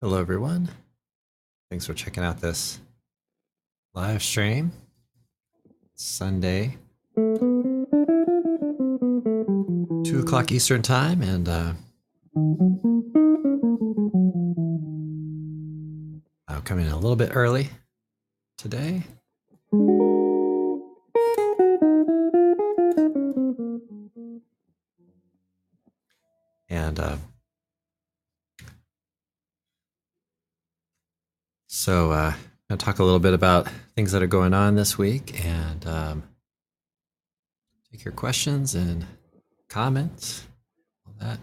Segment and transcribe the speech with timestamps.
[0.00, 0.68] Hello, everyone.
[1.70, 2.78] Thanks for checking out this
[3.94, 4.70] live stream.
[5.96, 6.76] Sunday,
[7.16, 7.82] 2
[10.22, 11.72] o'clock Eastern Time, and uh,
[16.46, 17.70] I'm coming in a little bit early
[18.56, 19.02] today.
[26.70, 27.16] And uh,
[31.88, 32.34] so uh,
[32.68, 36.22] to talk a little bit about things that are going on this week and um,
[37.90, 39.06] take your questions and
[39.70, 40.46] comments,
[41.06, 41.38] all that.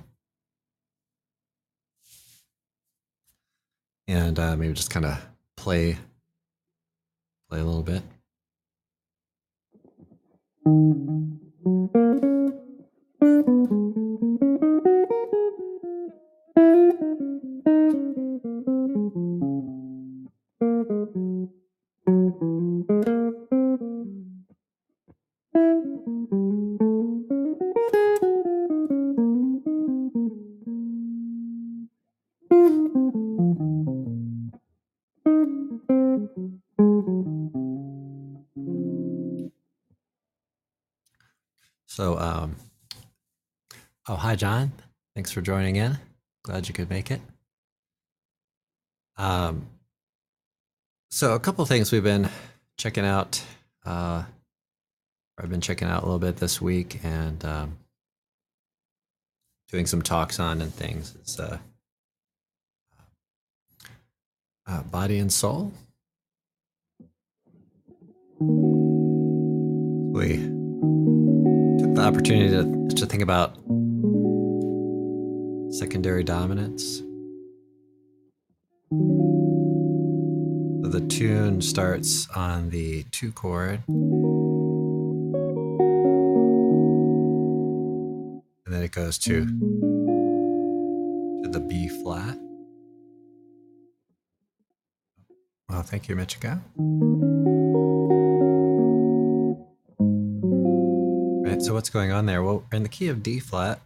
[4.08, 5.20] And uh, maybe just kind of
[5.58, 5.98] play
[7.50, 8.03] play a little bit.
[41.88, 42.58] So, um,
[44.09, 44.73] oh, hi, John.
[45.16, 45.97] Thanks for joining in.
[46.44, 47.22] Glad you could make it.
[49.16, 49.67] Um,
[51.16, 52.30] so, a couple things we've been
[52.77, 53.41] checking out.
[53.85, 54.23] Uh,
[55.38, 57.77] I've been checking out a little bit this week and um,
[59.71, 61.16] doing some talks on and things.
[61.21, 61.59] It's uh,
[64.67, 65.71] uh, body and soul.
[70.11, 70.36] We
[71.80, 73.55] took the opportunity to, to think about
[75.73, 77.02] secondary dominants.
[80.95, 83.82] The tune starts on the two chord.
[83.89, 84.02] And
[88.66, 89.45] then it goes to,
[91.44, 92.38] to the B flat.
[95.67, 96.61] Well, thank you, Michika.
[101.45, 102.42] Right, so what's going on there?
[102.42, 103.82] Well, in the key of D flat,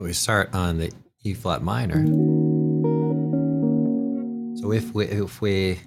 [0.00, 0.94] we start on the
[1.24, 2.06] E flat minor.
[4.66, 5.78] So if we if we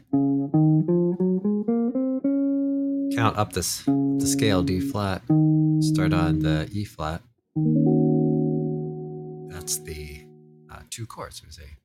[3.14, 5.22] count up this the scale D flat,
[5.82, 7.22] start on the E flat.
[9.54, 10.26] That's the
[10.72, 11.42] uh, two chords.
[11.46, 11.76] We say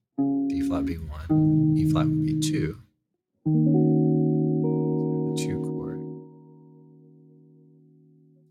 [0.47, 2.79] D flat B one, E flat would be two.
[3.45, 5.99] The two chord,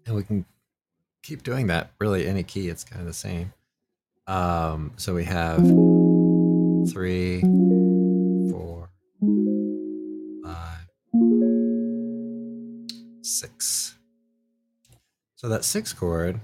[0.05, 0.45] and we can
[1.21, 1.93] keep doing that.
[1.97, 3.53] Really, any key, it's kind of the same.
[4.27, 5.65] Um, so we have
[6.91, 7.41] three,
[8.53, 8.91] four,
[10.43, 10.85] five,
[13.23, 13.95] six.
[15.35, 16.39] So that six chord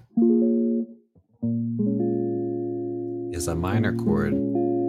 [3.31, 4.34] is a minor chord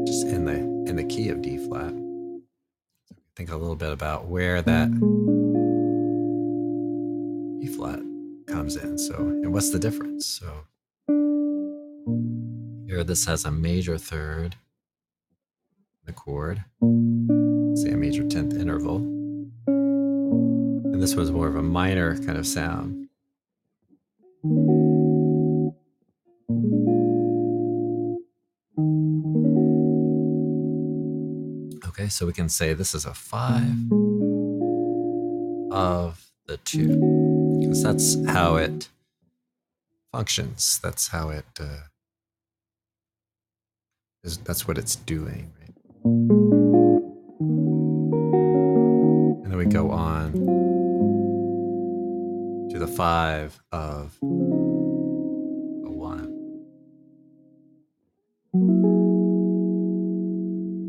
[0.07, 0.57] just in the
[0.89, 1.93] in the key of D flat.
[3.37, 4.89] Think a little bit about where that
[7.63, 8.01] E flat
[8.47, 8.97] comes in.
[8.97, 10.25] So, and what's the difference?
[10.25, 10.65] So,
[12.87, 14.57] here this has a major third,
[16.05, 16.65] the chord,
[17.77, 18.97] say a major tenth interval,
[19.67, 23.09] and this was more of a minor kind of sound.
[31.87, 33.77] Okay, so we can say this is a five
[35.71, 36.97] of the two,
[37.61, 38.89] because that's how it
[40.13, 40.81] functions.
[40.83, 41.85] That's how it uh,
[44.25, 44.39] is.
[44.39, 45.75] That's what it's doing, right?
[46.05, 46.33] And
[49.47, 50.33] then we go on
[52.71, 56.37] to the five of a one.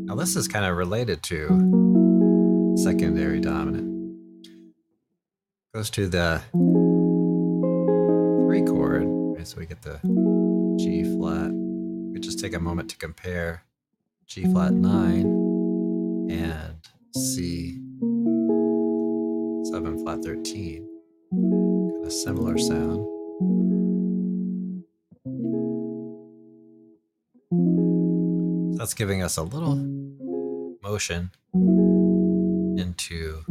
[0.06, 3.90] Now, this is kind of related to secondary dominant.
[5.74, 6.40] Goes to the
[8.46, 9.04] three chord,
[9.36, 9.46] right?
[9.46, 10.00] So we get the
[10.78, 11.50] G flat.
[11.52, 13.64] We just take a moment to compare
[14.26, 15.26] G flat nine
[16.30, 16.76] and
[17.14, 17.78] C
[19.64, 20.88] seven flat 13.
[21.30, 23.06] Kind of similar sound.
[28.72, 29.76] So that's giving us a little
[30.82, 31.30] motion
[32.78, 33.44] into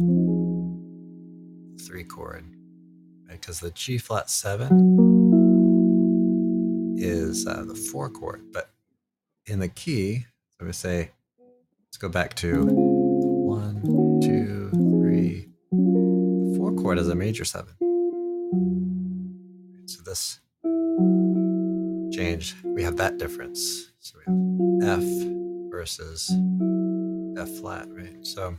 [1.86, 2.44] three chord?
[3.28, 5.02] Because the G flat seven
[6.98, 8.70] is uh, the four chord, but
[9.46, 10.26] in the key,
[10.62, 11.10] so we say,
[11.88, 13.82] let's go back to one,
[14.22, 15.48] two, three,
[16.56, 17.74] four chord is a major seven.
[19.86, 20.38] So this
[22.12, 23.90] change, we have that difference.
[23.98, 25.08] So we have F
[25.68, 26.30] versus
[27.36, 28.24] F flat, right?
[28.24, 28.56] So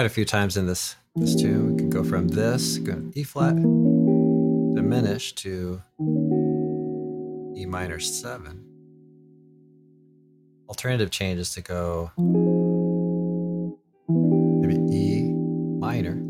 [0.00, 3.22] quite a few times in this this tune, we can go from this, go E
[3.22, 5.82] flat, diminish to
[7.54, 8.64] E minor seven.
[10.70, 12.10] Alternative change is to go
[14.08, 15.34] maybe E
[15.78, 16.22] minor,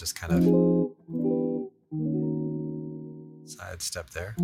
[0.00, 0.42] just kind of
[3.48, 4.34] sidestep there.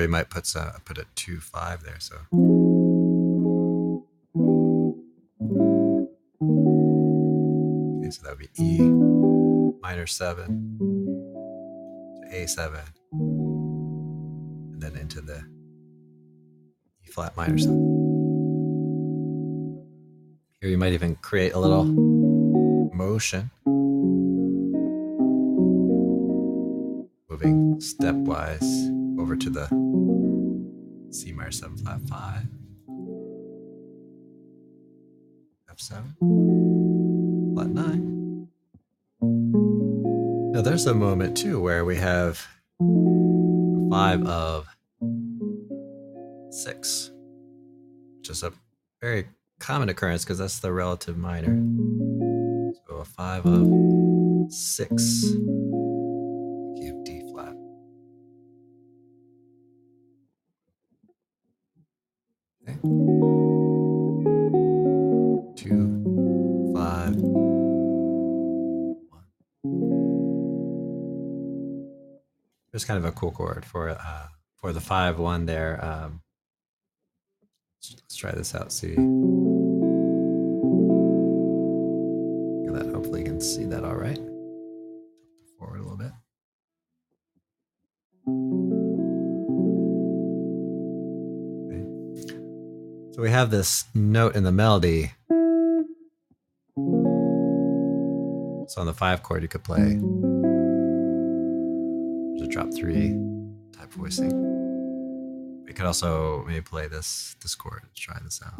[0.00, 1.98] Or you might put some, uh, put a two five there.
[1.98, 2.14] So
[7.98, 8.80] okay, so that would be E
[9.82, 10.78] minor seven
[12.22, 12.80] to A seven,
[13.12, 15.44] and then into the
[17.04, 17.76] E flat minor seven.
[20.62, 21.84] Here you might even create a little
[22.94, 23.50] motion,
[27.28, 29.66] moving stepwise over to the
[31.10, 32.42] C minor 7 flat 5,
[35.76, 36.14] F7,
[37.54, 38.48] flat 9.
[40.52, 42.48] Now there's a moment too where we have
[43.90, 44.66] 5 of
[46.50, 47.10] 6,
[48.16, 48.54] which is a
[49.02, 49.26] very
[49.58, 51.62] common occurrence because that's the relative minor.
[52.88, 55.24] So a 5 of 6.
[62.82, 62.88] Two,
[66.74, 68.96] five, one.
[72.72, 75.84] There's kind of a cool chord for uh, for the five one there.
[75.84, 76.22] Um,
[77.78, 78.72] let's, let's try this out.
[78.72, 78.96] See.
[93.40, 95.12] Have this note in the melody.
[98.68, 99.78] So on the five chord, you could play.
[102.34, 103.16] There's a drop three
[103.72, 105.64] type voicing.
[105.66, 107.80] We could also maybe play this this chord.
[107.82, 108.58] Let's try this out.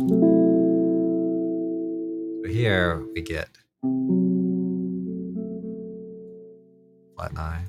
[2.39, 3.51] So here we get
[7.19, 7.67] flat nine,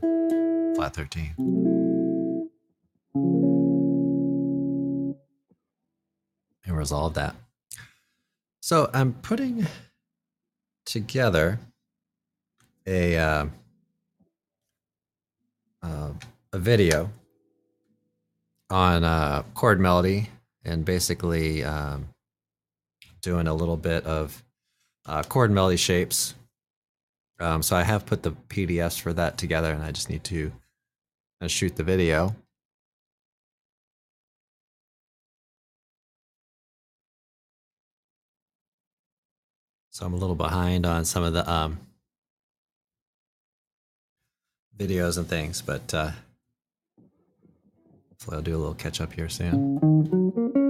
[0.76, 1.36] flat thirteen.
[6.82, 7.36] Resolve that.
[8.62, 9.68] So I'm putting
[10.86, 11.60] together
[12.86, 13.46] a uh,
[15.84, 16.14] uh,
[16.52, 17.10] a video
[18.70, 20.30] on uh, chord melody
[20.66, 22.10] and basically um,
[23.22, 24.44] doing a little bit of
[25.06, 26.34] uh, chord melody shapes.
[27.40, 30.52] Um, so I have put the PDFs for that together, and I just need to
[31.42, 32.36] uh, shoot the video.
[40.02, 41.78] So I'm a little behind on some of the um,
[44.76, 46.10] videos and things, but uh,
[48.10, 50.61] hopefully I'll do a little catch up here soon.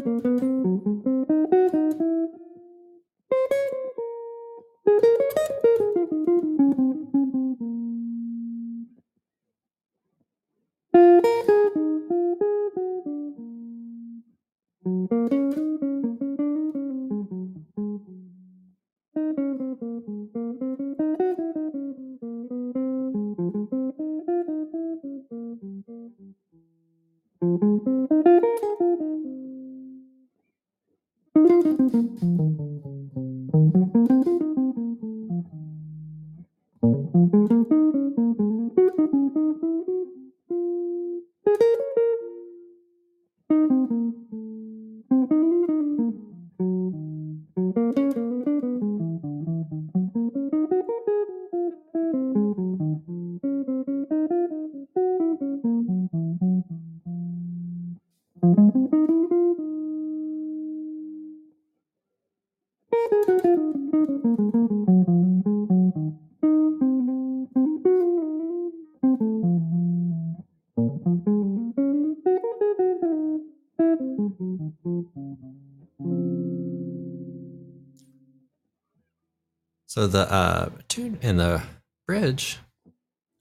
[79.91, 81.61] So the uh, tune in the
[82.07, 82.59] bridge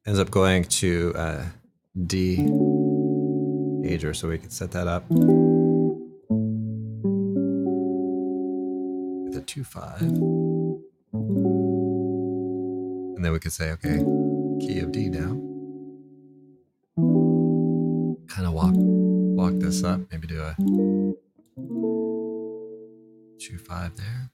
[0.04, 1.44] ends up going to uh,
[2.06, 2.38] D
[3.80, 5.04] major, so we can set that up.
[10.00, 10.82] And
[13.24, 13.98] then we could say, okay,
[14.60, 15.38] key of D now.
[18.28, 20.54] Kind of walk walk this up, maybe do a
[23.38, 24.30] two five there.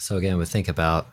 [0.00, 1.08] So again, we think about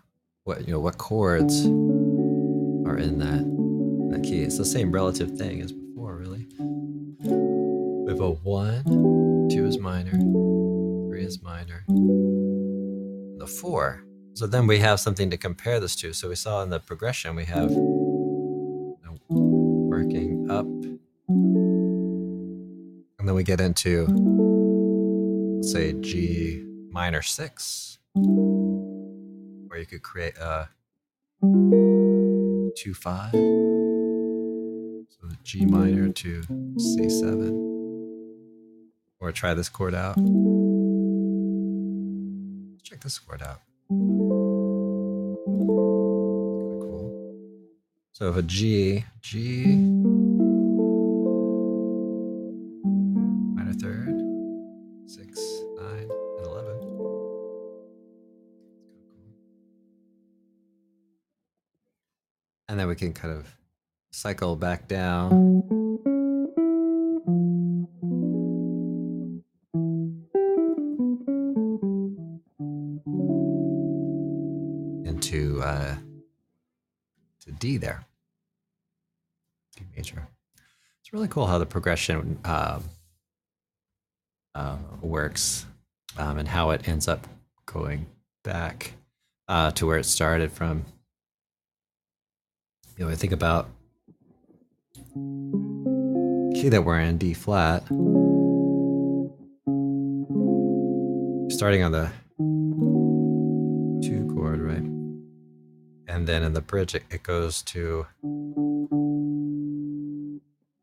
[0.45, 4.41] what you know what chords are in that in that key.
[4.41, 6.47] It's the same relative thing as before, really.
[7.19, 10.11] We have a one, two is minor,
[11.09, 14.03] three is minor, the four.
[14.33, 16.13] So then we have something to compare this to.
[16.13, 20.65] So we saw in the progression we have you know, working up,
[23.19, 24.07] and then we get into
[25.63, 30.69] say G minor six or you could create a
[32.77, 33.33] two five,
[35.45, 36.41] G minor to
[36.79, 37.53] C seven,
[39.19, 40.15] or try this chord out.
[42.81, 43.61] Check this chord out.
[46.81, 47.11] Cool.
[48.11, 49.67] So if a G, G
[53.53, 54.19] minor third,
[55.05, 55.39] six,
[55.79, 56.79] nine, and eleven.
[62.67, 63.55] And then we can kind of
[64.15, 65.61] cycle back down.
[75.05, 75.95] Into uh,
[77.41, 78.05] to D there,
[79.75, 80.27] D major.
[81.01, 82.83] It's really cool how the progression um,
[84.55, 85.65] uh, works
[86.17, 87.27] um, and how it ends up
[87.65, 88.05] going
[88.45, 88.93] back
[89.49, 90.85] uh, to where it started from.
[92.97, 93.69] You know, I think about
[96.69, 97.83] that we're in D flat,
[101.51, 102.11] starting on the
[104.05, 104.83] two chord, right?
[106.07, 108.05] And then in the bridge, it, it goes to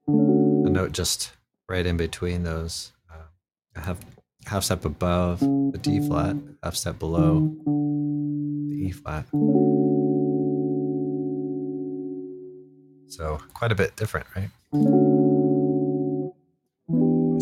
[0.09, 1.33] a note just
[1.69, 2.93] right in between those.
[3.11, 3.99] Uh, half
[4.47, 7.55] half step above the D flat, half step below
[8.69, 9.27] the E flat.
[13.09, 14.51] So quite a bit different, right?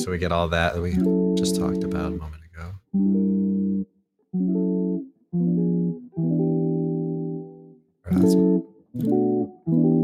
[0.00, 0.92] So we get all that that we
[1.36, 2.72] just talked about a moment ago.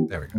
[0.08, 0.38] There we go.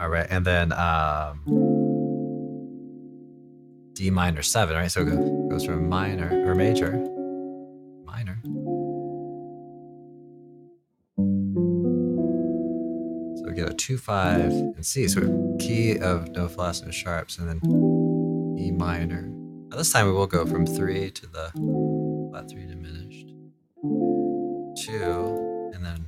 [0.00, 1.40] All right, and then um,
[3.94, 4.90] D minor seven, right?
[4.90, 6.94] So it goes from minor or major,
[13.84, 15.06] two five and C.
[15.08, 15.20] So
[15.60, 17.60] key of no flats, no sharps, and then
[18.58, 19.28] E minor.
[19.68, 21.50] Now this time we will go from three to the
[22.30, 23.28] flat three diminished,
[24.86, 26.06] two, and then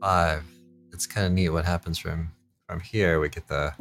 [0.00, 0.42] five.
[0.92, 2.32] It's kind of neat what happens from
[2.66, 3.20] from here.
[3.20, 3.72] We get the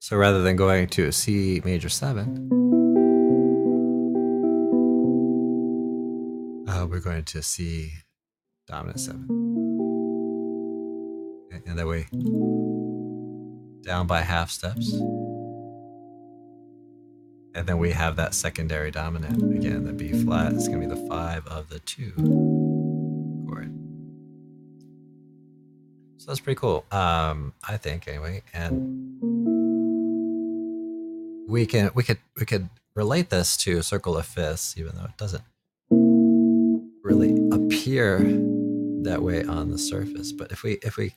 [0.00, 2.59] so rather than going to a C major seven,
[6.90, 7.92] we're going to C
[8.66, 9.26] dominant seven,
[11.64, 12.06] and then we
[13.82, 14.92] down by half steps.
[17.52, 20.52] And then we have that secondary dominant again, the B flat.
[20.52, 22.12] It's going to be the five of the two
[23.48, 23.72] chord.
[26.18, 28.42] So that's pretty cool, um, I think, anyway.
[28.52, 29.18] And
[31.48, 35.16] we can we could we could relate this to circle of fifths, even though it
[35.16, 35.42] doesn't
[37.70, 38.18] appear
[39.02, 40.32] that way on the surface.
[40.32, 41.14] But if we if we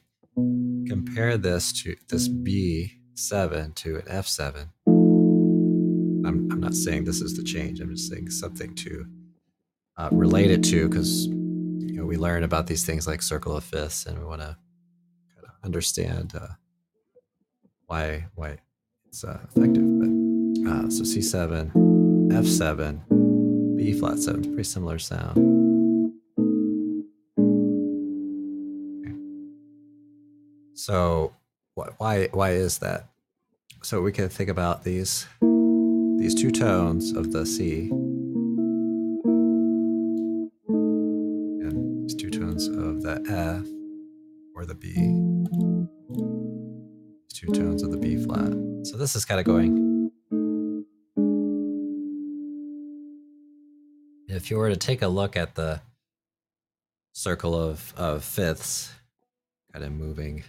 [0.87, 4.69] compare this to this B seven to an F seven.
[6.25, 7.79] I'm, I'm not saying this is the change.
[7.79, 9.05] I'm just saying something to
[9.97, 13.63] uh, relate it to because you know we learn about these things like circle of
[13.63, 14.55] fifths, and we want to
[15.35, 16.47] kind of understand uh,
[17.87, 18.57] why why
[19.07, 19.83] it's uh, effective.
[19.99, 21.71] But uh, so C7,
[22.31, 25.62] F7, B flat seven, pretty similar sound.
[30.75, 31.33] So
[31.75, 33.09] wh- why why is that?
[33.81, 35.27] So we can think about these
[36.17, 37.89] these two tones of the C
[40.69, 43.65] and these two tones of the F
[44.55, 44.93] or the B.
[47.29, 48.53] These Two tones of the B flat.
[48.83, 50.11] So this is kind of going.
[54.27, 55.81] If you were to take a look at the
[57.13, 58.91] circle of, of fifths,
[59.71, 60.43] kind of moving,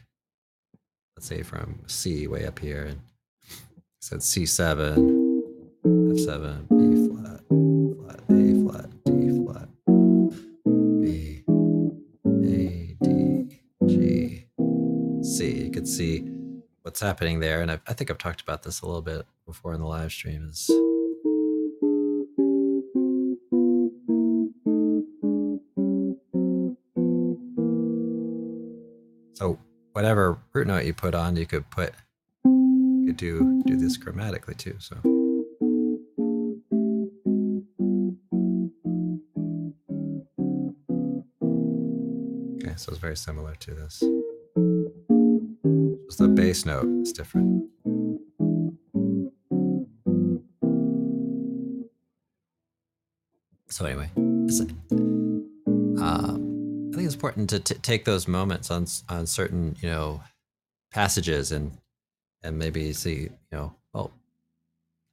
[1.16, 3.00] let's say from C way up here, and
[4.00, 4.96] said C7,
[5.84, 7.40] F7, B flat,
[7.98, 9.10] flat, A flat, D
[9.44, 9.68] flat,
[11.00, 11.44] B,
[12.26, 14.46] A, D, G,
[15.22, 15.64] C.
[15.64, 16.30] You could see
[16.82, 19.74] what's happening there, and I, I think I've talked about this a little bit before
[19.74, 20.48] in the live stream.
[20.50, 20.70] Is
[29.94, 31.94] whatever root note you put on, you could put
[32.44, 34.74] you could do do this chromatically too.
[34.78, 34.96] So
[42.60, 44.02] okay, so it's very similar to this.
[46.06, 47.64] Just the bass note is different.
[53.68, 54.10] So anyway,
[57.24, 60.20] important to t- take those moments on on certain you know
[60.92, 61.72] passages and
[62.42, 64.10] and maybe see you know well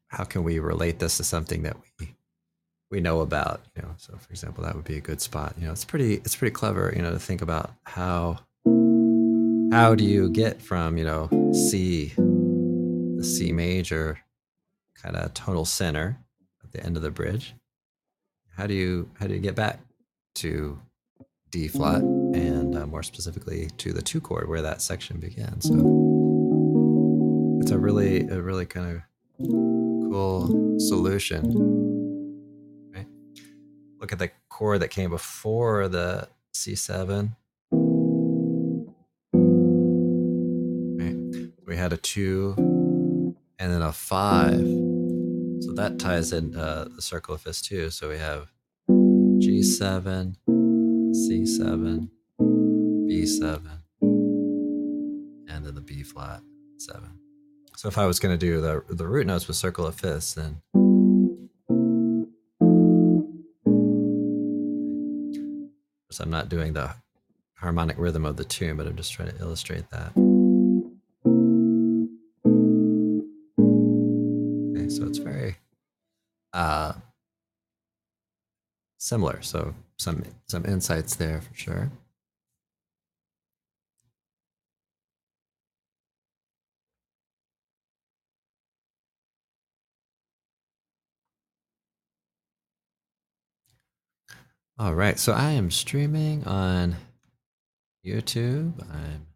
[0.10, 2.14] how can we relate this to something that we
[2.90, 3.94] we know about you know?
[3.96, 5.56] So for example that would be a good spot.
[5.58, 8.40] You know it's pretty it's pretty clever you know to think about how
[9.72, 14.20] how do you get from you know C the C major
[15.02, 16.18] kind of tonal center
[16.62, 17.56] at the end of the bridge?
[18.58, 19.80] How do you how do you get back
[20.36, 20.78] to
[21.52, 25.60] D flat and uh, more specifically to the two chord where that section began.
[25.60, 25.74] So
[27.62, 29.02] it's a really a really kind of
[29.50, 31.44] cool solution.
[32.96, 33.08] Right?
[34.00, 37.36] Look at the chord that came before the C7.
[41.00, 41.52] Right?
[41.68, 42.56] We had a two
[43.60, 44.62] and then a five.
[45.62, 47.90] So that ties in uh, the circle of fifths too.
[47.90, 48.52] So we have
[48.90, 50.36] G7,
[51.12, 53.62] C7, B7,
[54.02, 56.42] and then the B flat
[56.78, 57.04] 7.
[57.76, 60.34] So if I was going to do the, the root notes with circle of fifths,
[60.36, 60.62] then.
[66.12, 66.94] So I'm not doing the
[67.56, 70.12] harmonic rhythm of the tune, but I'm just trying to illustrate that.
[74.78, 75.58] Okay, so it's very
[76.54, 76.94] uh,
[79.02, 79.42] similar.
[79.42, 81.92] So some some insights there for sure.
[94.78, 96.96] All right, so I am streaming on
[98.06, 98.74] YouTube.
[98.92, 99.28] I'm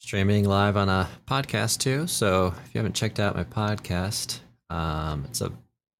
[0.00, 2.06] streaming live on a podcast too.
[2.06, 5.50] So if you haven't checked out my podcast, um, it's a,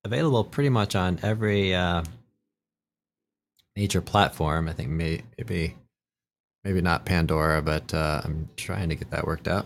[0.09, 2.03] available pretty much on every uh,
[3.75, 4.67] major platform.
[4.67, 5.75] I think may, maybe
[6.63, 9.65] maybe not Pandora, but uh, I'm trying to get that worked out.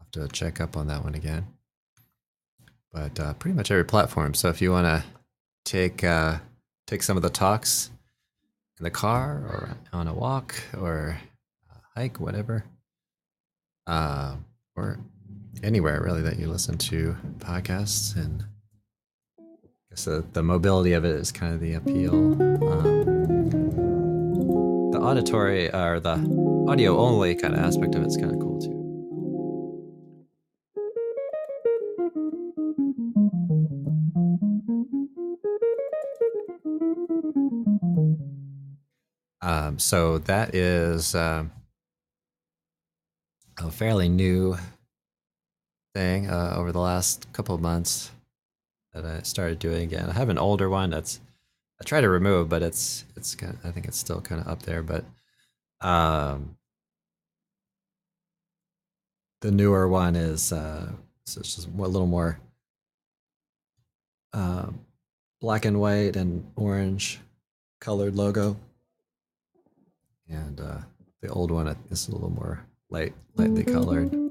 [0.00, 1.46] have to check up on that one again.
[2.92, 4.34] But uh, pretty much every platform.
[4.34, 5.04] So if you want to
[5.64, 6.38] take uh,
[6.88, 7.90] take some of the talks
[8.76, 11.16] in the car or on a walk or
[11.70, 12.64] a hike, whatever,
[13.86, 14.34] uh,
[14.74, 14.98] or
[15.62, 18.44] anywhere really that you listen to podcasts and
[19.38, 19.44] I
[19.90, 22.14] guess the, the mobility of it is kind of the appeal.
[22.14, 23.30] Um,
[24.90, 28.82] the auditory or the audio only kind of aspect of it's kind of cool too.
[39.42, 41.50] Um, so that is um,
[43.58, 44.56] a fairly new
[45.94, 48.10] thing uh, over the last couple of months
[48.92, 50.08] that I started doing again.
[50.08, 51.20] I have an older one that's
[51.80, 54.46] I try to remove, but it's it's kind of, I think it's still kind of
[54.46, 54.82] up there.
[54.82, 55.04] But
[55.80, 56.56] um,
[59.40, 60.92] the newer one is uh,
[61.26, 62.38] so it's just a little more
[64.32, 64.66] uh,
[65.40, 67.20] black and white and orange
[67.80, 68.56] colored logo,
[70.28, 70.78] and uh,
[71.20, 74.21] the old one is a little more light, lightly colored.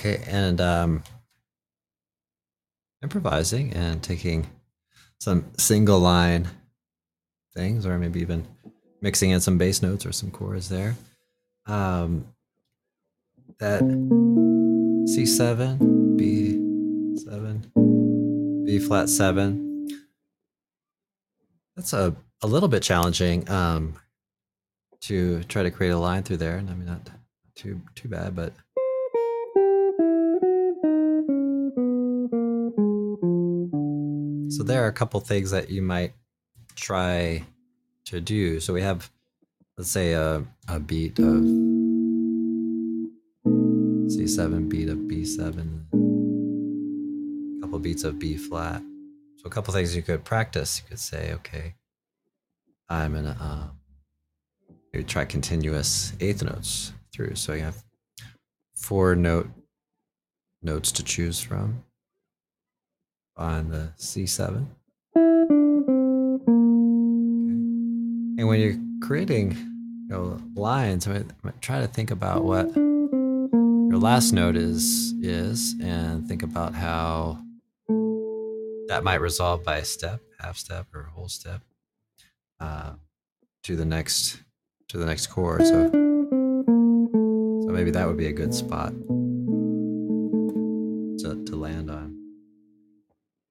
[0.00, 1.02] Okay, and um,
[3.02, 4.46] improvising and taking
[5.18, 6.48] some single line
[7.52, 8.48] things, or maybe even
[9.02, 10.96] mixing in some bass notes or some chords there.
[11.66, 12.24] Um,
[13.58, 15.76] that C7,
[16.16, 19.86] B7, B flat 7.
[21.76, 23.96] That's a, a little bit challenging um,
[25.02, 26.56] to try to create a line through there.
[26.56, 27.10] And I mean, not
[27.54, 28.54] too too bad, but
[34.50, 36.12] so there are a couple things that you might
[36.74, 37.44] try
[38.06, 38.58] to do.
[38.58, 39.08] So we have,
[39.78, 41.44] let's say, a, a beat of
[44.10, 45.84] C7, beat of B7,
[47.58, 48.82] a couple beats of B flat.
[49.36, 50.82] So a couple things you could practice.
[50.82, 51.74] You could say, okay,
[52.88, 53.78] I'm gonna um,
[54.92, 57.36] you try continuous eighth notes through.
[57.36, 57.84] So you have
[58.74, 59.48] four note
[60.60, 61.84] notes to choose from
[63.40, 64.66] on the C7.
[68.38, 73.98] And when you're creating you know, lines, I mean, try to think about what your
[73.98, 77.38] last note is is, and think about how
[78.88, 81.62] that might resolve by a step, half step, or whole step
[82.60, 82.92] uh,
[83.64, 84.40] to the next
[84.88, 85.62] to the next chord.
[85.62, 88.92] So, so maybe that would be a good spot
[91.18, 92.09] to, to land on.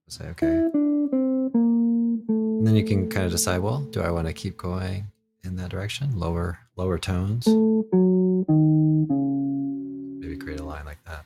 [0.10, 0.48] Say okay.
[0.48, 1.54] And
[2.65, 5.12] then you can kind of decide, well, do I want to keep going
[5.43, 6.17] in that direction?
[6.17, 7.48] Lower lower tones.
[10.19, 11.26] Maybe create a line like that.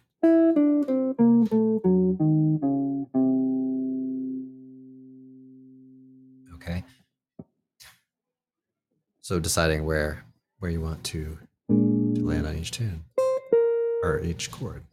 [6.56, 6.84] Okay.
[9.22, 10.26] So deciding where
[10.60, 11.38] where you want to
[11.70, 13.06] to land on each tune
[14.04, 14.84] or each chord.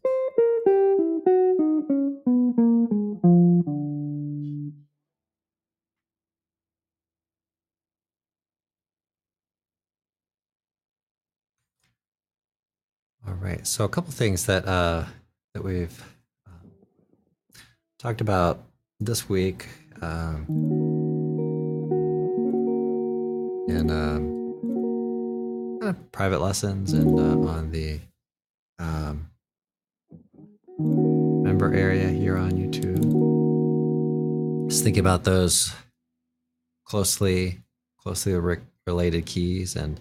[13.40, 13.66] Right.
[13.66, 15.04] So a couple things that uh,
[15.54, 16.04] that we've
[16.46, 16.66] uh,
[17.98, 18.62] talked about
[19.00, 19.68] this week
[20.02, 20.46] um,
[23.68, 28.00] in um, kind of private lessons and uh, on the
[28.78, 29.30] um,
[30.78, 33.00] member area here on YouTube.
[34.68, 35.72] Just think about those
[36.84, 37.60] closely
[37.98, 40.00] closely re- related keys and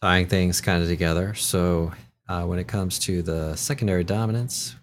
[0.00, 1.34] tying things kind of together.
[1.34, 1.92] So
[2.28, 4.76] uh, when it comes to the secondary dominants,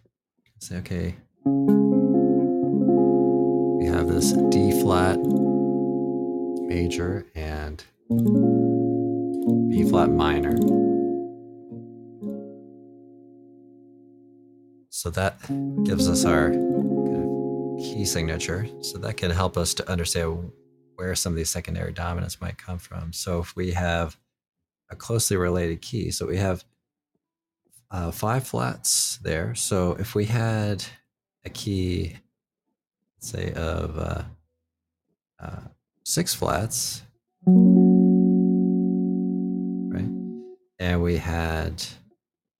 [0.59, 1.15] say, okay,
[3.79, 5.19] we have this D flat
[6.67, 7.83] major and
[9.69, 10.57] B flat minor.
[14.89, 15.39] So that
[15.83, 18.67] gives us our kind of key signature.
[18.81, 20.51] So that can help us to understand
[20.95, 23.13] where some of these secondary dominants might come from.
[23.13, 24.17] So if we have
[24.89, 26.11] a closely related key.
[26.11, 26.63] So we have
[27.91, 29.55] uh, five flats there.
[29.55, 30.83] So if we had
[31.43, 32.17] a key,
[33.19, 34.23] say of uh,
[35.39, 35.61] uh,
[36.03, 37.03] six flats,
[39.87, 40.09] right,
[40.79, 41.85] and we had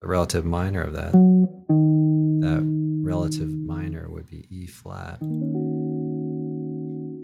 [0.03, 2.63] a relative minor of that, that
[3.03, 5.21] relative minor would be E flat.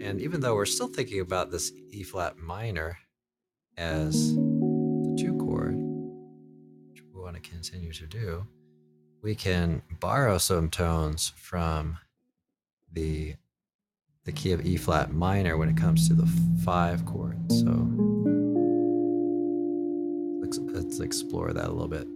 [0.02, 2.98] And even though we're still thinking about this E flat minor
[3.76, 4.36] as
[5.16, 5.74] two chord,
[6.88, 8.46] which we want to continue to do,
[9.22, 11.98] we can borrow some tones from
[12.92, 13.34] the
[14.24, 16.26] the key of E flat minor when it comes to the
[16.64, 17.36] five chord.
[17.50, 17.88] So
[20.40, 22.06] let's, let's explore that a little bit.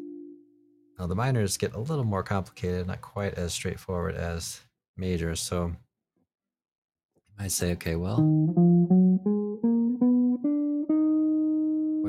[0.99, 4.61] Now the minors get a little more complicated, not quite as straightforward as
[4.97, 5.41] majors.
[5.41, 5.73] So
[7.17, 8.19] you might say, okay, well,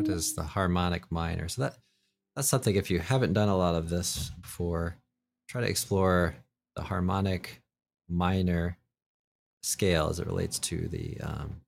[0.07, 1.47] what is the harmonic minor?
[1.47, 1.77] So that
[2.35, 4.95] that's something if you haven't done a lot of this before,
[5.49, 6.35] try to explore
[6.75, 7.61] the harmonic
[8.07, 8.77] minor
[9.63, 11.61] scale as it relates to the um,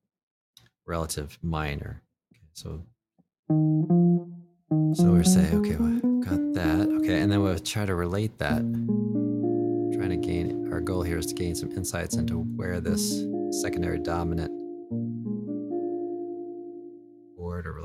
[0.87, 2.01] relative minor.
[2.31, 2.83] Okay, so
[4.93, 6.87] so we say, okay, we got that.
[6.99, 8.59] Okay, and then we'll try to relate that.
[9.93, 13.23] Trying to gain our goal here is to gain some insights into where this
[13.61, 14.58] secondary dominant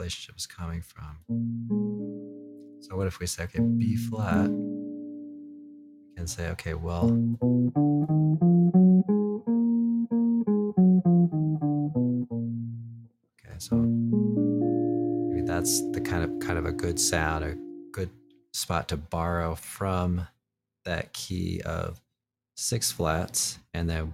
[0.05, 1.17] relationship is coming from.
[2.83, 4.51] So, what if we say, okay, B flat?
[4.51, 7.07] We can say, okay, well,
[13.39, 17.57] okay, So maybe that's the kind of kind of a good sound, a
[17.91, 18.11] good
[18.53, 20.27] spot to borrow from
[20.85, 22.03] that key of
[22.57, 24.13] six flats, and then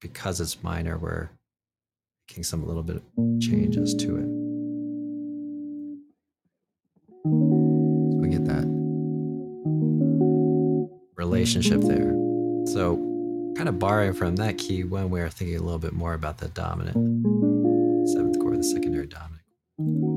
[0.00, 1.30] because it's minor, we're
[2.28, 3.02] making some little bit of
[3.40, 4.41] changes to it.
[11.42, 12.12] Relationship there.
[12.72, 12.96] So
[13.56, 16.48] kind of borrowing from that key when we're thinking a little bit more about the
[16.48, 16.94] dominant
[18.10, 20.11] seventh chord, the secondary dominant.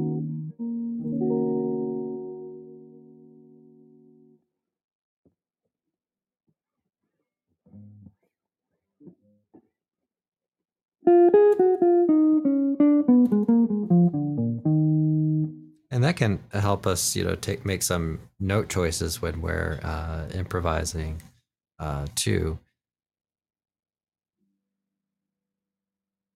[16.15, 21.21] Can help us, you know, take make some note choices when we're uh, improvising
[21.79, 22.59] uh, too.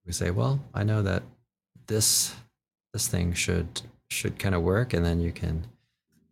[0.06, 1.22] We say, well, I know that
[1.86, 2.34] this
[2.92, 5.66] this thing should should kind of work, and then you can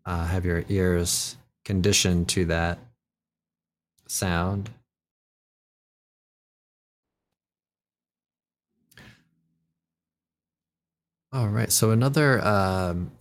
[0.05, 2.79] uh, have your ears conditioned to that
[4.07, 4.71] sound.
[11.31, 13.13] All right, so another um,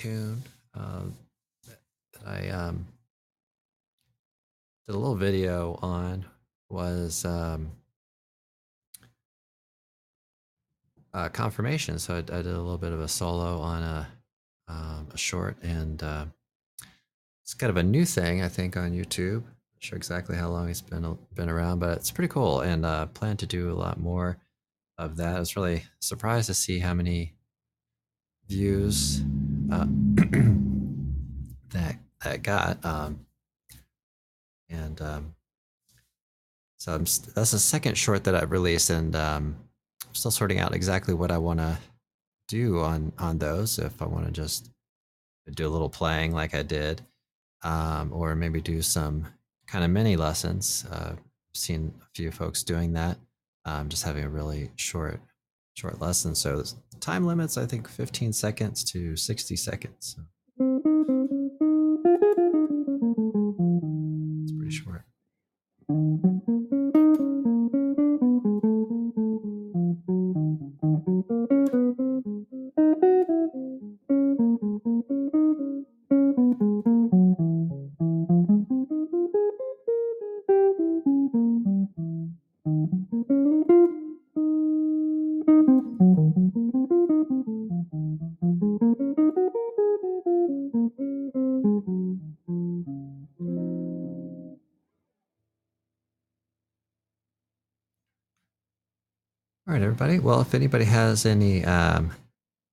[0.00, 0.42] tune
[0.74, 1.02] uh,
[1.66, 2.86] that I um,
[4.86, 6.24] did a little video on
[6.70, 7.70] was um,
[11.12, 11.98] uh, confirmation.
[11.98, 14.08] So I, I, did a little bit of a solo on a,
[14.68, 16.24] um, a short, and uh,
[17.42, 19.42] it's kind of a new thing I think on YouTube.
[19.42, 23.06] Not sure exactly how long it's been been around, but it's pretty cool, and uh,
[23.06, 24.38] plan to do a lot more
[24.96, 25.36] of that.
[25.36, 27.34] I was really surprised to see how many
[28.48, 29.22] views
[29.70, 29.86] uh,
[31.70, 32.84] that that got.
[32.84, 33.26] Um,
[34.68, 35.34] and um,
[36.78, 39.56] so I'm, that's the second short that I've released, and um,
[40.06, 41.78] I'm still sorting out exactly what I want to
[42.48, 43.78] do on on those.
[43.78, 44.70] If I want to just
[45.50, 47.02] do a little playing like I did,
[47.62, 49.26] um, or maybe do some
[49.66, 50.84] kind of mini lessons.
[50.90, 51.18] Uh, I've
[51.54, 53.18] seen a few folks doing that.
[53.64, 55.20] Um, just having a really short
[55.80, 56.34] short lesson.
[56.34, 60.16] So the time limits, I think, 15 seconds to 60 seconds.
[60.16, 60.22] So.
[99.70, 100.18] All right, everybody.
[100.18, 102.10] Well, if anybody has any um,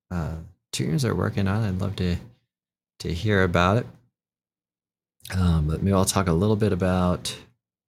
[0.10, 0.38] uh,
[0.71, 2.15] tunes they're working on, I'd love to
[3.01, 3.86] to hear about it.
[5.31, 7.38] Um, but maybe I'll talk a little bit about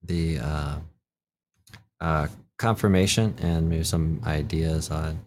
[0.04, 0.76] the uh,
[2.00, 2.28] uh,
[2.60, 5.20] confirmation and maybe some ideas on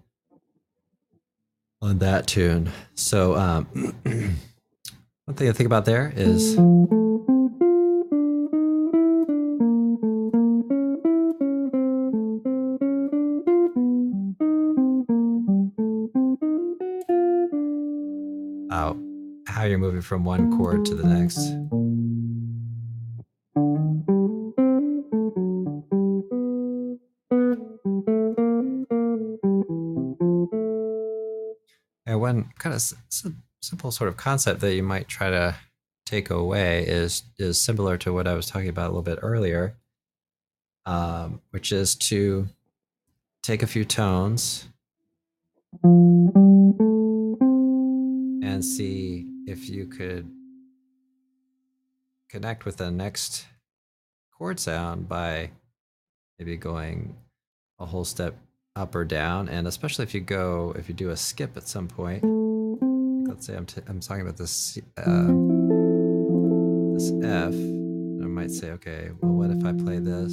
[1.81, 2.71] on that tune.
[2.95, 3.64] So um,
[4.05, 6.57] one thing to think about there is.
[20.03, 21.38] From one chord to the next.
[32.05, 32.83] And one kind of
[33.61, 35.57] simple sort of concept that you might try to
[36.05, 39.77] take away is is similar to what I was talking about a little bit earlier,
[40.85, 42.49] um, which is to
[43.43, 44.69] take a few tones
[48.43, 50.31] and see if you could
[52.28, 53.46] connect with the next
[54.37, 55.50] chord sound by
[56.38, 57.14] maybe going
[57.78, 58.37] a whole step
[58.74, 61.88] up or down and especially if you go if you do a skip at some
[61.88, 62.22] point.
[63.28, 65.33] Let's say i'm, t- I'm talking about this uh,
[66.94, 70.33] this f i might say okay well what if i play this?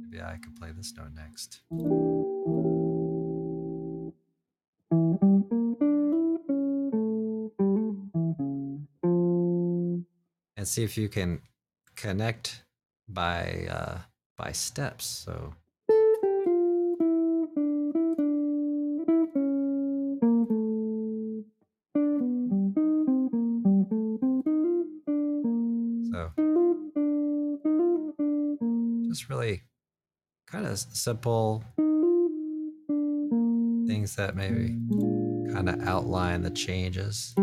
[0.00, 1.60] Maybe i could play this note next
[10.72, 11.38] see if you can
[11.96, 12.62] connect
[13.06, 13.98] by uh,
[14.38, 15.04] by steps.
[15.04, 15.54] So.
[26.10, 26.30] So
[29.08, 29.62] just really
[30.46, 31.64] kind of simple
[33.86, 34.78] things that maybe
[35.52, 37.34] kind of outline the changes.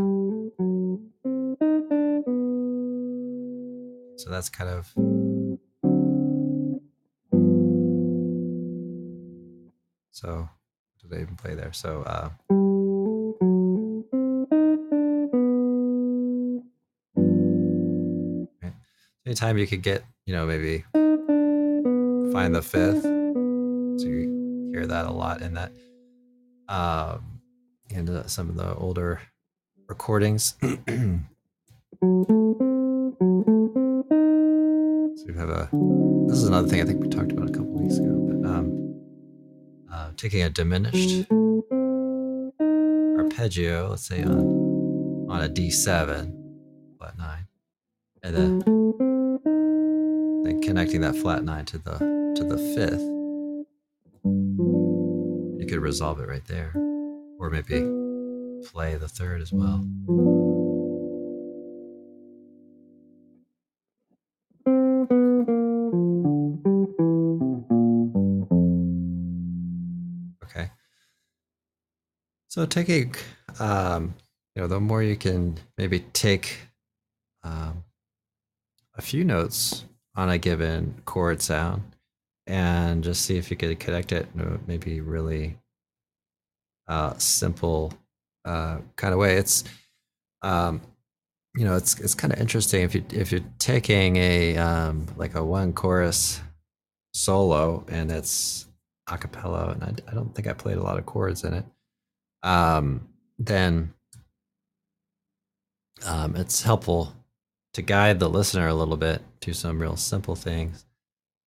[4.30, 4.86] So that's kind of
[10.12, 10.48] so
[11.02, 11.74] did I even play there?
[11.74, 12.30] So uh
[18.62, 18.74] right.
[19.26, 20.84] anytime you could get, you know, maybe
[22.32, 23.02] find the fifth.
[23.02, 25.72] So you hear that a lot in that
[26.68, 27.42] um
[27.90, 29.22] in uh, some of the older
[29.88, 30.54] recordings.
[35.40, 35.70] have a
[36.28, 38.76] this is another thing I think we talked about a couple weeks ago, but um
[39.92, 41.26] uh, taking a diminished
[43.18, 46.34] arpeggio, let's say on on a D7,
[46.98, 47.48] flat nine,
[48.24, 48.60] and then
[50.44, 51.98] then connecting that flat nine to the
[52.36, 53.02] to the fifth,
[55.60, 56.74] you could resolve it right there,
[57.40, 57.80] or maybe
[58.72, 59.86] play the third as well.
[72.60, 73.16] So taking,
[73.62, 74.16] um,
[74.54, 76.58] you know, the more you can maybe take
[77.42, 77.86] um,
[78.96, 81.84] a few notes on a given chord sound
[82.46, 84.28] and just see if you could connect it
[84.68, 85.58] maybe really
[86.90, 87.94] uh, simple
[88.44, 89.38] uh, kind of way.
[89.38, 89.64] It's,
[90.42, 90.82] um,
[91.56, 95.34] you know, it's it's kind of interesting if you if you're taking a um, like
[95.34, 96.42] a one chorus
[97.14, 98.68] solo and it's
[99.08, 101.64] a cappella, and I, I don't think I played a lot of chords in it.
[102.44, 103.94] Um, then
[106.06, 107.14] um, it's helpful
[107.74, 110.86] to guide the listener a little bit to some real simple things.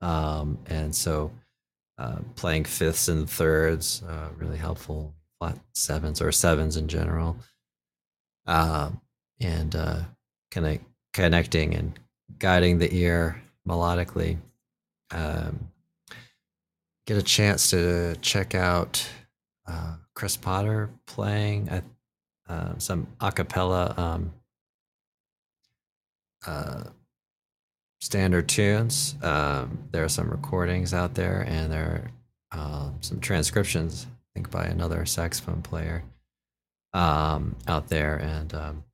[0.01, 1.31] Um, and so
[1.99, 7.37] uh, playing fifths and thirds, uh, really helpful, flat sevens or sevens in general.
[8.47, 8.91] Uh,
[9.41, 10.01] and uh,
[10.57, 10.81] of
[11.13, 11.99] connecting and
[12.39, 14.39] guiding the ear melodically.
[15.11, 15.69] Um,
[17.07, 19.09] get a chance to check out
[19.67, 21.69] uh, Chris Potter playing
[22.49, 24.33] uh, some a cappella um,
[26.47, 26.85] uh,
[28.01, 29.15] standard tunes.
[29.23, 32.11] Um, there are some recordings out there, and there
[32.53, 36.05] are um, some transcriptions, I think, by another saxophone player
[36.93, 38.85] um, out there, and um,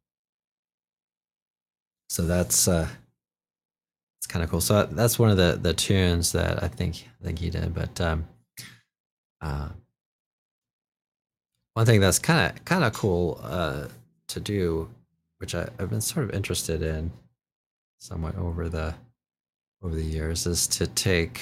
[2.08, 2.88] so that's uh,
[4.18, 4.60] it's kind of cool.
[4.60, 7.74] So that's one of the the tunes that I think I think he did.
[7.74, 8.28] But um,
[9.40, 9.70] uh,
[11.78, 13.86] one thing that's kind of kind of cool uh,
[14.26, 14.90] to do,
[15.36, 17.12] which I, I've been sort of interested in
[18.00, 18.96] somewhat over the
[19.80, 21.40] over the years, is to take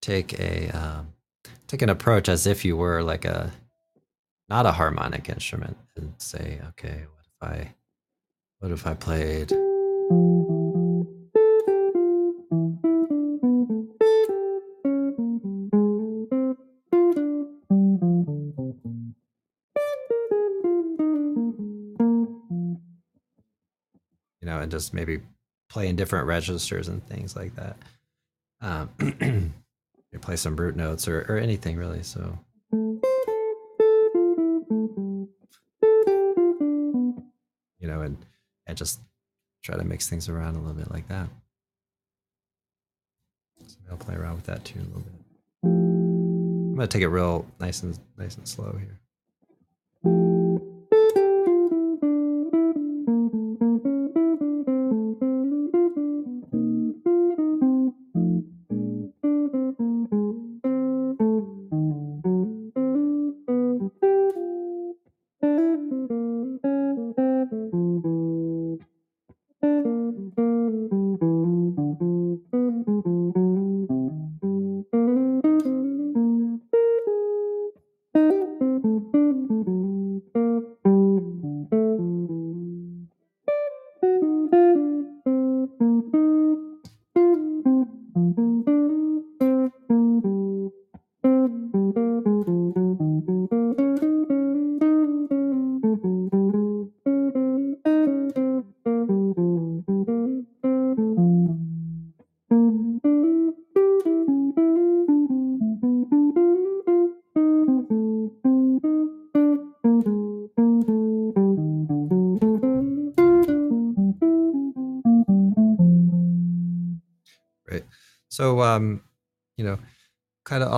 [0.00, 1.12] take a um,
[1.66, 3.52] take an approach as if you were like a
[4.48, 7.74] not a harmonic instrument and say, okay, what if I
[8.60, 9.52] what if I played
[24.76, 25.20] just maybe
[25.70, 27.76] play in different registers and things like that.
[28.60, 29.54] Um,
[30.20, 32.02] play some root notes or, or anything really.
[32.02, 32.38] So.
[37.78, 38.18] You know, and
[38.66, 39.00] and just
[39.62, 41.28] try to mix things around a little bit like that.
[43.66, 45.12] So I'll play around with that tune a little bit.
[45.64, 49.00] I'm gonna take it real nice and nice and slow here.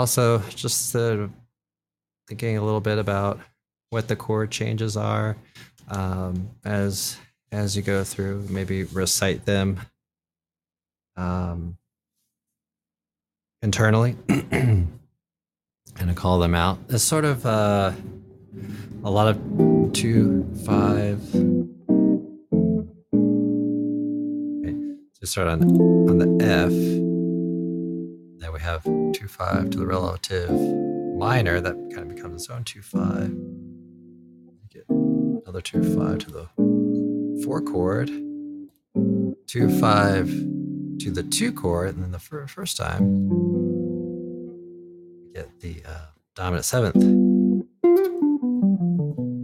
[0.09, 1.29] Also just uh,
[2.27, 3.39] thinking a little bit about
[3.91, 5.37] what the chord changes are
[5.91, 7.19] um, as
[7.53, 8.47] as you go through.
[8.49, 9.81] Maybe recite them
[11.15, 11.77] um,
[13.61, 14.17] internally
[14.51, 14.89] and
[16.15, 16.79] call them out.
[16.89, 17.93] It's sort of uh,
[19.05, 21.21] a lot of two five.
[25.13, 25.65] So start on
[26.09, 27.08] on the F.
[28.39, 30.51] Then we have two five to the relative
[31.17, 31.61] minor.
[31.61, 33.35] That kind of becomes its own two five.
[34.71, 36.49] Get another two five to the
[37.45, 38.09] four chord.
[39.47, 43.29] Two five to the two chord, and then the fir- first time
[45.35, 47.03] get the uh, dominant seventh.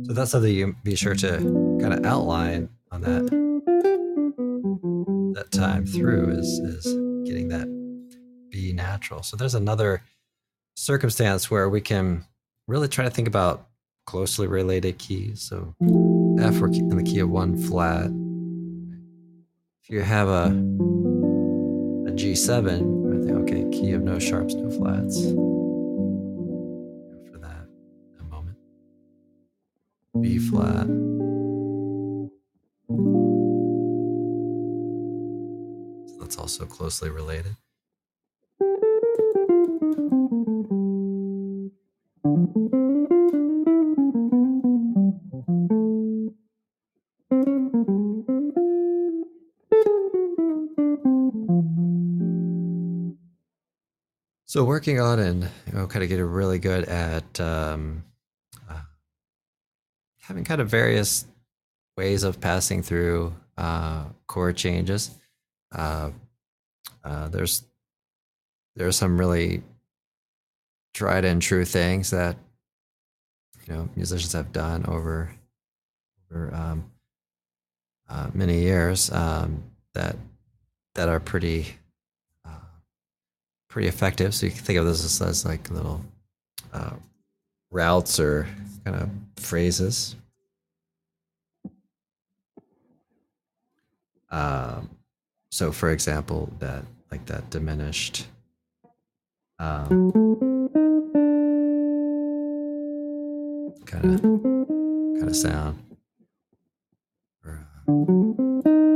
[0.06, 1.38] So that's something you be sure to
[1.80, 3.24] kind of outline on that
[5.34, 6.84] that time through is is
[7.26, 7.66] getting that
[8.72, 9.22] Natural.
[9.22, 10.02] So there's another
[10.76, 12.24] circumstance where we can
[12.66, 13.68] really try to think about
[14.06, 15.40] closely related keys.
[15.40, 15.74] So
[16.40, 18.10] F we're in the key of one flat.
[19.82, 20.46] If you have a
[22.06, 25.22] a G7, I think okay, key of no sharps, no flats.
[27.30, 27.66] For that,
[28.20, 28.56] a moment.
[30.20, 30.86] B flat.
[36.20, 37.56] That's also closely related.
[42.54, 42.62] So
[54.62, 58.04] working on and you know, kind of getting really good at um,
[58.70, 58.82] uh,
[60.20, 61.26] having kind of various
[61.96, 65.10] ways of passing through uh, chord changes.
[65.74, 66.12] Uh,
[67.02, 67.64] uh, there's
[68.76, 69.64] there's some really
[70.92, 72.36] tried and true things that
[73.66, 75.30] you know musicians have done over
[76.30, 76.90] over um,
[78.08, 79.62] uh, many years um,
[79.94, 80.16] that
[80.94, 81.66] that are pretty
[82.44, 82.50] uh,
[83.68, 84.34] pretty effective.
[84.34, 86.04] So you can think of this as, as like little
[86.72, 86.94] uh,
[87.70, 88.46] routes or
[88.84, 90.16] kind of phrases.
[94.30, 94.90] Um,
[95.50, 98.26] so, for example, that like that diminished.
[99.60, 100.53] Um,
[104.00, 105.78] kind of kind of sound.
[107.44, 108.93] Or, uh,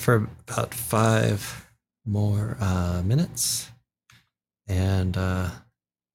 [0.00, 1.70] for about five
[2.04, 3.70] more uh, minutes.
[4.66, 5.50] And uh,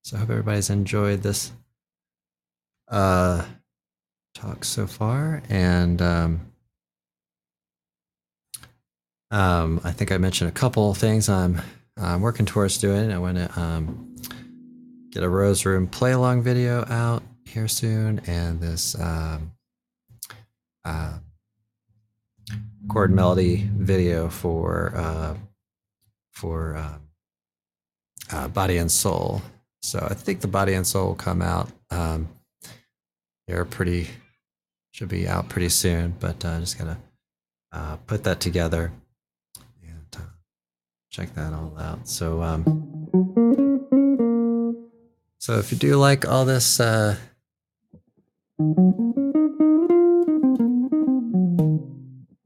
[0.03, 1.51] so i hope everybody's enjoyed this
[2.89, 3.45] uh,
[4.33, 5.41] talk so far.
[5.49, 6.51] And um,
[9.31, 11.61] um, i think i mentioned a couple things i'm
[11.97, 13.11] I'm working towards doing.
[13.11, 14.15] I want to um,
[15.11, 19.53] get a Rose Room play along video out here soon, and this um,
[20.83, 21.19] uh,
[22.95, 25.35] chord melody video for uh,
[26.31, 26.97] for uh,
[28.31, 29.41] uh, Body and Soul.
[29.81, 31.69] So I think the Body and Soul will come out.
[31.91, 32.29] Um,
[33.47, 34.07] they're pretty
[34.93, 36.95] should be out pretty soon, but uh, just gotta
[37.73, 38.93] uh, put that together
[39.83, 40.31] and uh,
[41.09, 42.07] check that all out.
[42.07, 42.63] So um,
[45.37, 46.79] so if you do like all this.
[46.79, 47.17] Uh,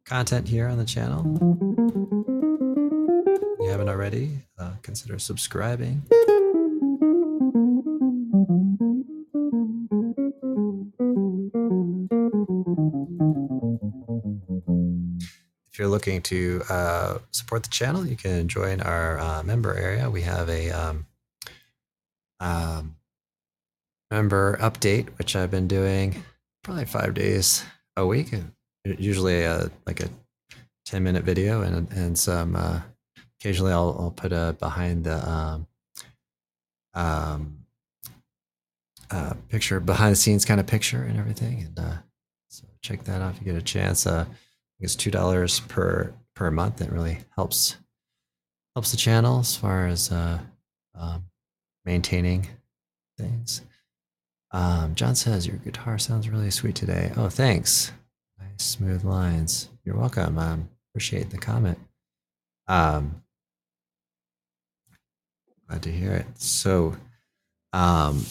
[0.10, 1.22] content here on the channel.
[3.54, 6.02] If you haven't already, uh, consider subscribing.
[15.72, 20.10] If you're looking to uh, support the channel, you can join our uh, member area.
[20.10, 21.06] We have a um,
[22.40, 22.96] um,
[24.10, 26.24] member update, which I've been doing
[26.64, 27.64] probably five days
[27.96, 28.34] a week.
[28.86, 30.10] Usually, a, like a
[30.86, 32.56] ten minute video and and some.
[32.56, 32.82] Uh,
[33.40, 35.68] occasionally, I'll I'll put a behind the um,
[36.94, 37.66] um,
[39.12, 41.64] uh, picture, behind the scenes kind of picture and everything.
[41.64, 41.98] And uh,
[42.48, 44.08] so check that out if you get a chance.
[44.08, 44.26] Uh,
[44.80, 46.82] it's two dollars per per month.
[46.82, 47.78] It really helps
[48.76, 50.40] helps the channel as far as uh,
[50.96, 51.26] um,
[51.86, 52.48] maintaining
[53.18, 53.62] things.
[54.52, 57.12] Um, John says your guitar sounds really sweet today.
[57.18, 57.92] Oh, thanks.
[58.40, 59.70] Nice smooth lines.
[59.84, 60.38] You're welcome.
[60.38, 61.78] Um, appreciate the comment.
[62.68, 63.24] Um,
[65.68, 66.28] glad to hear it.
[66.36, 66.96] So,
[67.74, 68.26] um,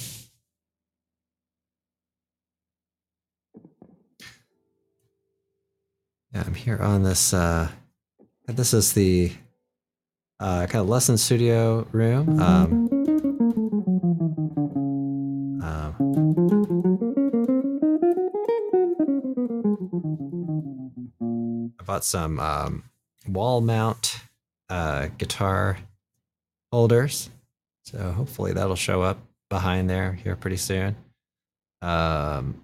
[6.32, 7.34] yeah, I'm here on this.
[7.34, 7.68] Uh,
[8.46, 9.32] this is the
[10.40, 12.40] uh, kind of lesson studio room.
[12.40, 13.17] Um,
[21.98, 22.84] bought some um,
[23.26, 24.20] wall mount
[24.70, 25.76] uh, guitar
[26.70, 27.28] holders,
[27.86, 29.18] so hopefully that'll show up
[29.50, 30.94] behind there here pretty soon.
[31.82, 32.62] Um,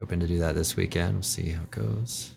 [0.00, 1.14] hoping to do that this weekend.
[1.14, 2.36] We'll see how it goes.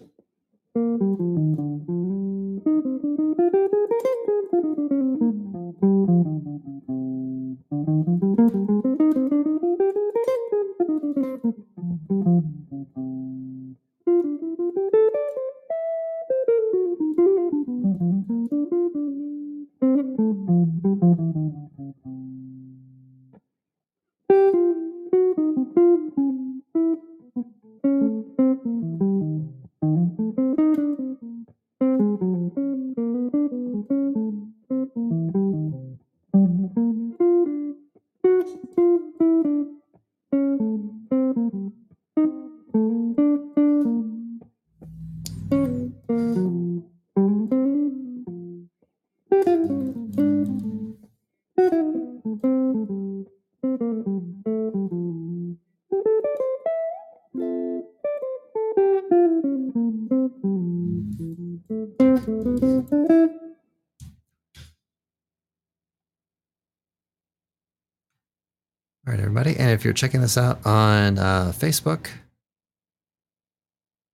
[69.87, 72.09] You're checking this out on uh, Facebook,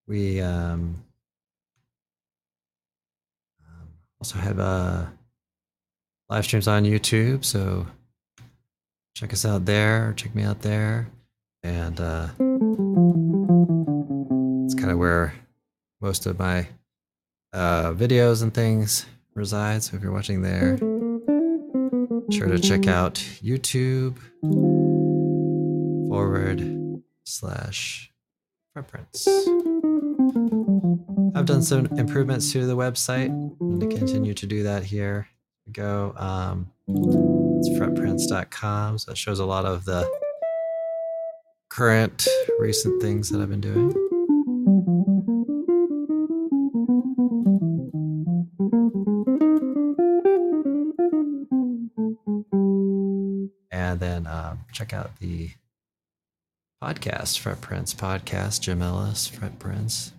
[0.08, 1.04] we um,
[3.68, 3.88] um,
[4.22, 5.08] also have uh,
[6.30, 7.44] live streams on YouTube.
[7.44, 7.88] So
[9.16, 10.14] check us out there.
[10.16, 11.08] Check me out there.
[11.64, 12.28] And uh,
[14.66, 15.34] it's kind of where
[16.02, 16.68] most of my
[17.52, 19.82] uh, videos and things reside.
[19.82, 20.78] So if you're watching there,
[22.30, 24.18] sure to check out YouTube
[26.14, 26.62] forward
[27.24, 28.12] slash
[28.78, 29.28] fretprints.
[31.36, 33.30] I've done some improvements to the website.
[33.30, 35.28] I'm going to continue to do that here.
[35.66, 36.14] We go.
[36.16, 39.00] Um, it's fretprints.com.
[39.00, 40.08] So it shows a lot of the
[41.70, 42.28] current
[42.60, 43.92] recent things that I've been doing.
[53.72, 55.50] And then um, check out the
[56.84, 60.12] podcast, Fret Prints podcast, Jim Ellis, Fret Prints.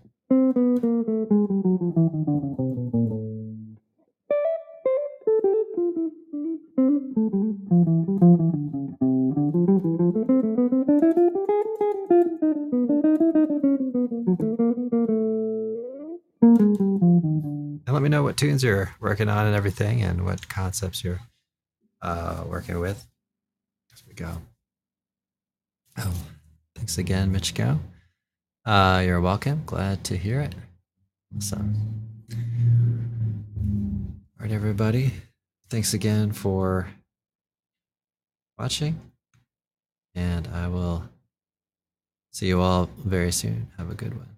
[17.92, 21.20] Let me know what tunes you're working on and everything, and what concepts you're
[22.00, 23.06] uh, working with
[23.92, 24.38] as we go.
[25.98, 26.14] Oh,
[26.85, 27.78] thanks again, Michiko.
[28.66, 29.62] Uh, you're welcome.
[29.64, 30.55] Glad to hear it.
[31.35, 31.74] Awesome.
[32.30, 32.39] All
[34.39, 35.14] right, everybody.
[35.70, 36.89] Thanks again for
[38.59, 39.01] watching.
[40.14, 41.09] And I will
[42.32, 43.68] see you all very soon.
[43.78, 44.34] Have a good one.